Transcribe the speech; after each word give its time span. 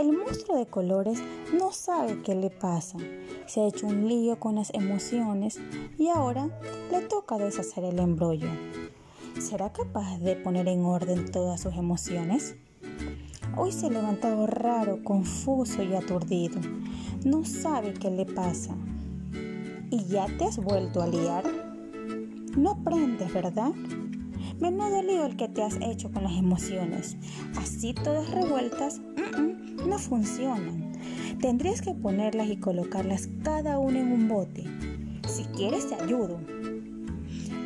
El 0.00 0.16
monstruo 0.16 0.56
de 0.56 0.64
colores 0.64 1.22
no 1.52 1.72
sabe 1.72 2.22
qué 2.22 2.34
le 2.34 2.48
pasa. 2.48 2.96
Se 3.44 3.60
ha 3.60 3.66
hecho 3.66 3.86
un 3.86 4.08
lío 4.08 4.40
con 4.40 4.54
las 4.54 4.72
emociones 4.72 5.60
y 5.98 6.08
ahora 6.08 6.48
le 6.90 7.02
toca 7.02 7.36
deshacer 7.36 7.84
el 7.84 7.98
embrollo. 7.98 8.48
¿Será 9.38 9.74
capaz 9.74 10.16
de 10.20 10.36
poner 10.36 10.68
en 10.68 10.86
orden 10.86 11.30
todas 11.30 11.60
sus 11.60 11.74
emociones? 11.74 12.56
Hoy 13.58 13.72
se 13.72 13.88
ha 13.88 13.90
levantado 13.90 14.46
raro, 14.46 15.04
confuso 15.04 15.82
y 15.82 15.94
aturdido. 15.94 16.58
No 17.26 17.44
sabe 17.44 17.92
qué 17.92 18.10
le 18.10 18.24
pasa. 18.24 18.74
¿Y 19.90 20.06
ya 20.06 20.28
te 20.38 20.46
has 20.46 20.56
vuelto 20.56 21.02
a 21.02 21.08
liar? 21.08 21.44
No 22.56 22.70
aprendes, 22.70 23.34
¿verdad? 23.34 23.72
Menudo 24.60 25.02
lío 25.02 25.26
el 25.26 25.36
que 25.36 25.48
te 25.48 25.62
has 25.62 25.76
hecho 25.82 26.10
con 26.10 26.22
las 26.22 26.38
emociones. 26.38 27.18
Así 27.58 27.92
todas 27.92 28.30
revueltas 28.30 29.02
no 29.90 29.98
funcionan. 29.98 30.92
Tendrías 31.40 31.82
que 31.82 31.94
ponerlas 31.94 32.48
y 32.48 32.56
colocarlas 32.56 33.28
cada 33.42 33.78
una 33.78 33.98
en 33.98 34.12
un 34.12 34.28
bote. 34.28 34.64
Si 35.28 35.42
quieres 35.44 35.88
te 35.88 35.96
ayudo. 35.96 36.38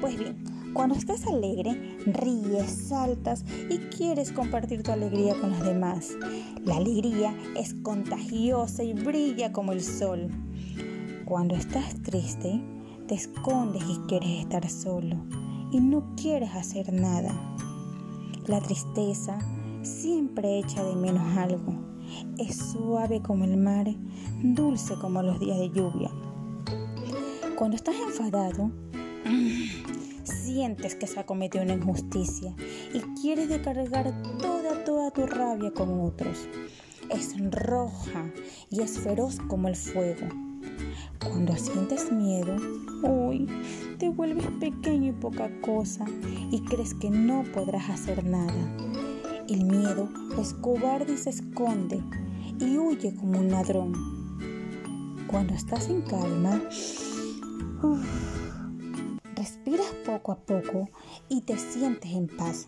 Pues 0.00 0.18
bien, 0.18 0.36
cuando 0.72 0.94
estás 0.94 1.26
alegre, 1.26 1.98
ríes, 2.06 2.88
saltas 2.88 3.44
y 3.68 3.76
quieres 3.94 4.32
compartir 4.32 4.82
tu 4.82 4.90
alegría 4.90 5.34
con 5.38 5.50
los 5.50 5.62
demás. 5.62 6.16
La 6.64 6.76
alegría 6.76 7.34
es 7.56 7.74
contagiosa 7.74 8.82
y 8.82 8.94
brilla 8.94 9.52
como 9.52 9.72
el 9.72 9.82
sol. 9.82 10.30
Cuando 11.26 11.54
estás 11.54 12.02
triste, 12.02 12.60
te 13.06 13.14
escondes 13.14 13.82
y 13.88 13.98
quieres 14.08 14.40
estar 14.40 14.68
solo 14.70 15.16
y 15.70 15.80
no 15.80 16.14
quieres 16.16 16.54
hacer 16.54 16.90
nada. 16.90 17.34
La 18.46 18.60
tristeza 18.60 19.38
siempre 19.82 20.58
echa 20.58 20.82
de 20.82 20.96
menos 20.96 21.36
algo. 21.36 21.83
Es 22.38 22.56
suave 22.72 23.22
como 23.22 23.44
el 23.44 23.56
mar, 23.56 23.86
dulce 24.42 24.94
como 25.00 25.22
los 25.22 25.40
días 25.40 25.58
de 25.58 25.70
lluvia. 25.70 26.10
Cuando 27.56 27.76
estás 27.76 27.94
enfadado, 27.96 28.70
sientes 30.24 30.94
que 30.94 31.06
se 31.06 31.20
ha 31.20 31.26
cometido 31.26 31.64
una 31.64 31.74
injusticia 31.74 32.54
y 32.92 33.00
quieres 33.20 33.48
descargar 33.48 34.12
toda, 34.38 34.84
toda 34.84 35.10
tu 35.10 35.26
rabia 35.26 35.72
con 35.72 36.00
otros. 36.00 36.48
Es 37.10 37.34
roja 37.50 38.30
y 38.70 38.80
es 38.80 38.98
feroz 38.98 39.38
como 39.48 39.68
el 39.68 39.76
fuego. 39.76 40.26
Cuando 41.20 41.56
sientes 41.56 42.10
miedo, 42.12 42.56
uy, 43.02 43.46
te 43.98 44.08
vuelves 44.08 44.46
pequeño 44.60 45.10
y 45.10 45.12
poca 45.12 45.50
cosa 45.60 46.04
y 46.50 46.60
crees 46.62 46.94
que 46.94 47.10
no 47.10 47.44
podrás 47.52 47.90
hacer 47.90 48.24
nada. 48.24 48.52
El 49.54 49.66
miedo 49.66 50.08
es 50.36 50.52
cobarde 50.52 51.12
y 51.12 51.16
se 51.16 51.30
esconde 51.30 52.02
y 52.58 52.76
huye 52.76 53.14
como 53.14 53.38
un 53.38 53.52
ladrón. 53.52 53.92
Cuando 55.28 55.54
estás 55.54 55.88
en 55.88 56.02
calma, 56.02 56.60
respiras 59.36 59.86
poco 60.04 60.32
a 60.32 60.38
poco 60.38 60.88
y 61.28 61.42
te 61.42 61.56
sientes 61.56 62.10
en 62.10 62.26
paz. 62.26 62.66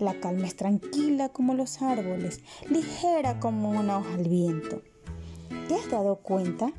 La 0.00 0.18
calma 0.18 0.48
es 0.48 0.56
tranquila 0.56 1.28
como 1.28 1.54
los 1.54 1.80
árboles, 1.80 2.40
ligera 2.68 3.38
como 3.38 3.70
una 3.70 3.98
hoja 3.98 4.14
al 4.14 4.28
viento. 4.28 4.82
¿Te 5.68 5.76
has 5.76 5.88
dado 5.92 6.16
cuenta 6.16 6.72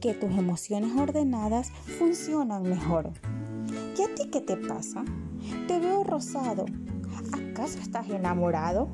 que 0.00 0.12
tus 0.14 0.32
emociones 0.32 0.90
ordenadas 0.96 1.70
funcionan 2.00 2.64
mejor? 2.64 3.12
¿Y 3.96 4.02
a 4.02 4.12
ti 4.16 4.28
qué 4.32 4.40
te 4.40 4.56
pasa? 4.56 5.04
Te 5.68 5.78
veo 5.78 6.02
rosado. 6.02 6.64
Estás 7.64 8.08
enamorado? 8.08 8.88